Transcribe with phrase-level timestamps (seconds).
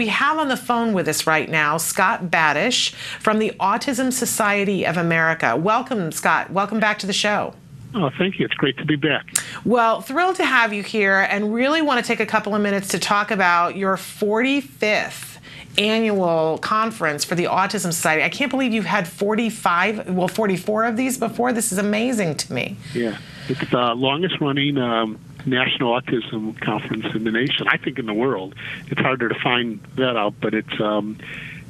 [0.00, 4.86] we have on the phone with us right now Scott Badesch from the Autism Society
[4.86, 5.54] of America.
[5.54, 6.50] Welcome, Scott.
[6.50, 7.52] Welcome back to the show.
[7.94, 8.46] Oh, thank you.
[8.46, 9.26] It's great to be back.
[9.62, 12.88] Well, thrilled to have you here and really want to take a couple of minutes
[12.88, 15.36] to talk about your 45th
[15.76, 18.22] annual conference for the Autism Society.
[18.22, 21.52] I can't believe you've had 45, well, 44 of these before.
[21.52, 22.78] This is amazing to me.
[22.94, 23.18] Yeah,
[23.50, 27.66] it's the longest running um, national autism conference in the nation.
[27.68, 28.54] I think in the world.
[28.88, 31.18] It's harder to find that out, but it's um,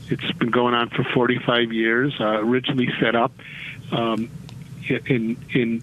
[0.09, 2.15] it's been going on for 45 years.
[2.20, 3.33] Uh, originally set up
[3.93, 4.30] um,
[4.88, 5.83] in in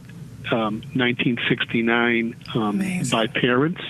[0.52, 3.82] um, 1969 um, by parents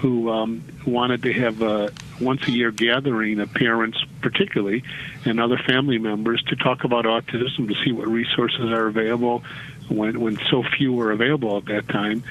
[0.00, 1.90] who um, wanted to have a
[2.20, 4.84] once a year gathering of parents, particularly,
[5.24, 9.42] and other family members to talk about autism, to see what resources are available
[9.88, 12.22] when when so few were available at that time,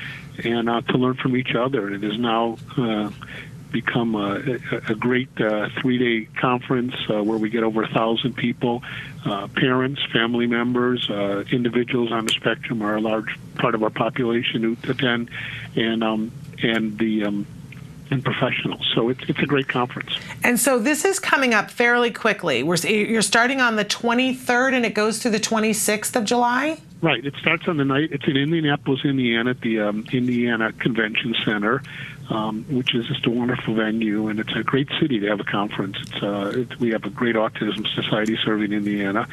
[0.43, 1.93] and uh, to learn from each other.
[1.93, 2.57] It is now.
[2.77, 3.11] Uh,
[3.71, 8.83] become a, a great uh, three-day conference uh, where we get over a thousand people,
[9.25, 13.89] uh, parents, family members, uh, individuals on the spectrum are a large part of our
[13.89, 15.29] population who attend,
[15.75, 17.45] and um, and the um,
[18.11, 18.89] and professionals.
[18.95, 20.17] So it's, it's a great conference.
[20.43, 22.63] And so this is coming up fairly quickly.
[22.63, 26.79] We're, you're starting on the 23rd and it goes to the 26th of July?
[27.01, 27.23] Right.
[27.25, 28.09] It starts on the night.
[28.11, 31.83] It's in Indianapolis, Indiana, at the um, Indiana Convention Center,
[32.29, 35.45] um, which is just a wonderful venue, and it's a great city to have a
[35.45, 35.97] conference.
[36.01, 39.27] It's, uh, we have a great autism society serving Indiana.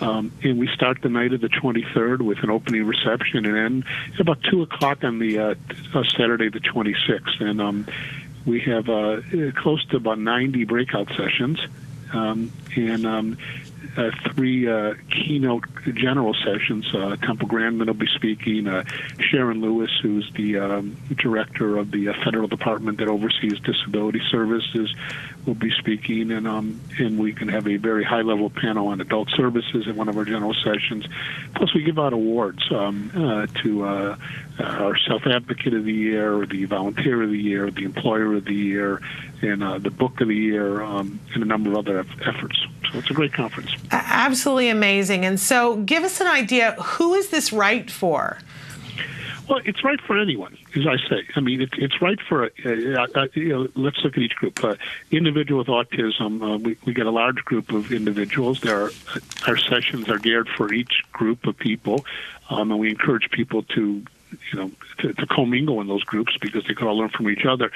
[0.00, 3.84] Um, and we start the night of the 23rd with an opening reception, and then
[4.18, 5.54] about two o'clock on the uh,
[5.94, 7.40] uh, Saturday the 26th.
[7.40, 7.86] And um,
[8.44, 9.22] we have uh,
[9.56, 11.60] close to about 90 breakout sessions,
[12.12, 13.38] um, and um,
[13.96, 15.64] uh, three uh, keynote
[15.94, 16.92] general sessions.
[16.94, 18.66] Uh, Temple Grandin will be speaking.
[18.66, 18.84] Uh,
[19.18, 24.94] Sharon Lewis, who's the um, director of the uh, federal department that oversees disability services,
[25.46, 29.00] will be speaking, and um, and we can have a very high level panel on
[29.00, 31.06] adult services in one of our general sessions.
[31.54, 36.46] Plus, we give out awards um, uh, to our self advocate of the year, or
[36.46, 39.00] the volunteer of the year, or the employer of the year,
[39.42, 42.58] and the book of the year, um, and a number of other efforts.
[42.94, 43.70] It's a great conference.
[43.90, 45.24] Absolutely amazing.
[45.24, 48.38] And so, give us an idea who is this right for?
[49.48, 51.26] Well, it's right for anyone, as I say.
[51.36, 54.64] I mean, it, it's right for, uh, uh, you know, let's look at each group.
[54.64, 54.76] Uh,
[55.10, 58.62] individual with autism, uh, we, we get a large group of individuals.
[58.62, 58.90] There are,
[59.46, 62.06] our sessions are geared for each group of people,
[62.48, 64.02] um, and we encourage people to
[64.52, 67.44] you know to, to commingle in those groups because they can all learn from each
[67.44, 67.70] other.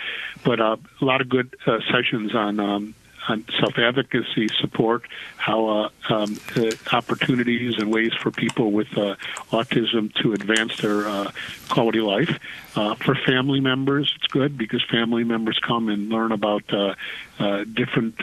[0.44, 2.94] But uh, a lot of good uh, sessions on um,
[3.28, 5.04] on self advocacy support,
[5.36, 9.16] how uh, um, uh, opportunities and ways for people with uh,
[9.50, 11.30] autism to advance their uh,
[11.68, 12.38] quality life.
[12.74, 16.94] Uh, for family members, it's good because family members come and learn about uh,
[17.64, 18.16] different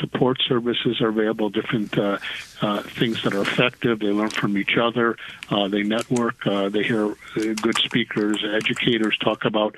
[0.00, 3.98] support services are available, different things that are effective.
[3.98, 5.16] They learn from each other.
[5.50, 6.44] they network.
[6.44, 9.76] they hear good speakers, educators talk about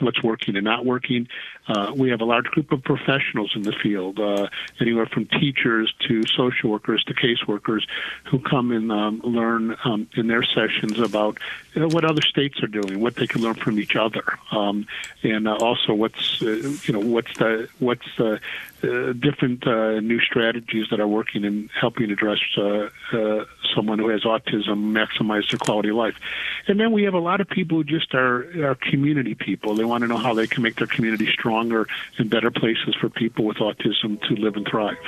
[0.00, 1.28] what's working and not working.
[1.66, 4.48] Uh, we have a large group of professionals in the field, uh,
[4.80, 7.86] anywhere from teachers to social workers to caseworkers,
[8.24, 11.38] who come and um, learn um, in their sessions about
[11.74, 14.86] you know, what other states are doing, what they can learn from each other, um,
[15.22, 16.46] and uh, also what's uh,
[16.84, 18.40] you know what's the what's the
[18.82, 23.44] uh, different uh, new strategies that are working in helping address uh, uh,
[23.78, 26.16] someone who has autism, maximize their quality of life.
[26.66, 29.74] And then we have a lot of people who just are, are community people.
[29.76, 31.86] They want to know how they can make their community stronger
[32.18, 34.98] and better places for people with autism to live and thrive.